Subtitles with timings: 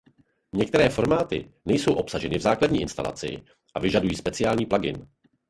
[0.53, 5.07] Některé formáty nejsou obsaženy v základní instalaci a vyžadují speciální plugin.